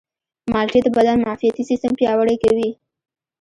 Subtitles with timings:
[0.53, 2.69] مالټې د بدن معافیتي سیستم پیاوړی کوي.